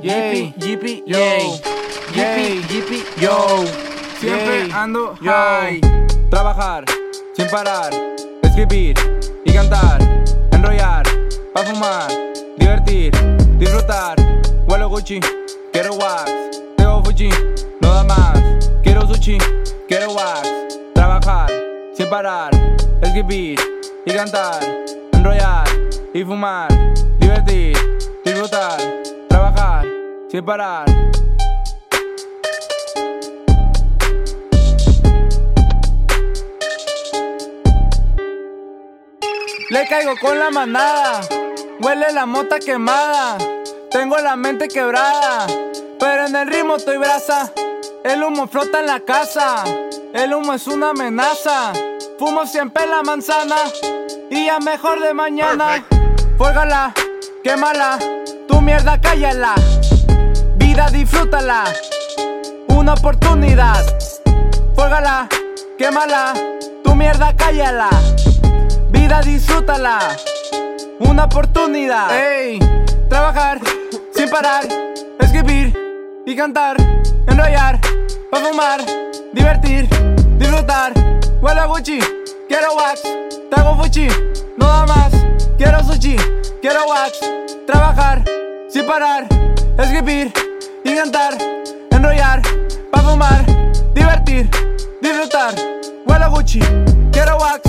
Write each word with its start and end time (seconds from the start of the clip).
Jippy, 0.00 1.02
yo. 1.06 1.18
Jippy, 2.12 2.62
Jippy, 2.68 3.02
yo. 3.20 3.64
Siempre 4.20 4.72
ando 4.72 5.14
Yo. 5.20 5.32
high. 5.32 5.80
Trabajar 6.30 6.84
sin 7.36 7.48
parar, 7.48 7.90
escribir 8.42 8.94
y 9.44 9.52
cantar, 9.52 10.00
enrollar, 10.52 11.02
pa' 11.52 11.64
fumar, 11.64 12.08
divertir, 12.58 13.10
disfrutar. 13.58 14.16
Huelo 14.68 14.88
Gucci, 14.88 15.18
quiero 15.72 15.94
wax, 15.94 16.30
tengo 16.76 17.02
Fuji, 17.02 17.30
no 17.80 17.92
da 17.94 18.04
más. 18.04 18.38
Quiero 18.84 19.06
sushi, 19.06 19.38
quiero 19.88 20.12
wax, 20.12 20.48
trabajar 20.94 21.50
sin 21.94 22.08
parar, 22.08 22.50
escribir 23.02 23.58
y 24.06 24.12
cantar, 24.12 24.60
enrollar 25.12 25.66
y 26.14 26.22
fumar, 26.22 26.68
divertir, 27.18 27.76
Le 39.70 39.86
caigo 39.88 40.14
con 40.20 40.38
la 40.38 40.50
manada, 40.50 41.22
huele 41.80 42.12
la 42.12 42.24
mota 42.24 42.60
quemada. 42.60 43.36
Tengo 43.90 44.16
la 44.18 44.36
mente 44.36 44.68
quebrada, 44.68 45.46
pero 45.98 46.26
en 46.26 46.36
el 46.36 46.46
ritmo 46.46 46.76
estoy 46.76 46.98
brasa. 46.98 47.52
El 48.04 48.22
humo 48.22 48.46
flota 48.46 48.78
en 48.78 48.86
la 48.86 49.00
casa, 49.00 49.64
el 50.14 50.32
humo 50.34 50.54
es 50.54 50.68
una 50.68 50.90
amenaza. 50.90 51.72
Fumo 52.18 52.46
siempre 52.46 52.86
la 52.86 53.02
manzana 53.02 53.56
y 54.30 54.46
ya 54.46 54.60
mejor 54.60 55.00
de 55.00 55.12
mañana. 55.14 55.84
Fuérgala, 56.36 56.94
quémala, 57.42 57.98
tu 58.46 58.60
mierda 58.60 59.00
cállala. 59.00 59.54
Vida 60.78 60.90
disfrútala, 60.90 61.64
una 62.68 62.92
oportunidad. 62.92 63.84
Fuérgala, 64.76 65.28
quémala, 65.76 66.34
tu 66.84 66.94
mierda 66.94 67.34
cállala. 67.36 67.90
Vida 68.88 69.20
disfrútala, 69.22 69.98
una 71.00 71.24
oportunidad. 71.24 72.16
Ey, 72.16 72.60
trabajar 73.08 73.58
sin 74.14 74.30
parar, 74.30 74.68
escribir 75.18 75.76
y 76.24 76.36
cantar, 76.36 76.76
enrollar, 77.26 77.80
pa' 78.30 78.38
fumar, 78.38 78.80
divertir, 79.32 79.88
disfrutar. 80.38 80.92
Huele 81.42 81.60
a 81.60 81.66
Gucci, 81.66 81.98
quiero 82.46 82.76
wax, 82.76 83.02
tengo 83.50 83.82
Fuchi, 83.82 84.06
no 84.56 84.68
da 84.68 84.86
más. 84.86 85.12
Quiero 85.56 85.82
sushi, 85.82 86.14
quiero 86.60 86.86
wax, 86.86 87.18
trabajar 87.66 88.22
sin 88.68 88.86
parar, 88.86 89.26
escribir 89.78 90.32
y 90.84 90.94
cantar, 90.94 91.38
enrollar, 91.90 92.42
pa' 92.90 93.00
fumar, 93.00 93.44
divertir, 93.94 94.48
disfrutar. 95.00 95.54
Huele 96.06 96.24
a 96.24 96.28
Gucci, 96.28 96.60
quiero 97.12 97.38
wax. 97.38 97.62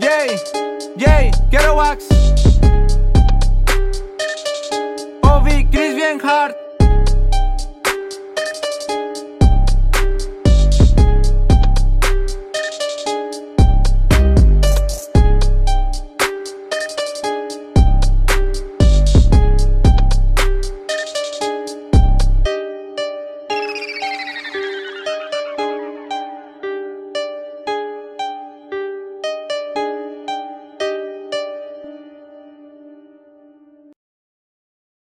Yay, 0.00 0.36
yay, 0.96 1.30
quiero 1.50 1.76
wax. 1.76 2.06
Ovi, 5.22 5.64
Chris 5.70 5.94
bien 5.94 6.20
hard. 6.20 6.67